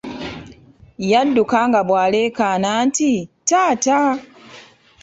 [1.11, 3.11] Yadduka nga bw'aleekaana nti,
[3.47, 3.99] taata!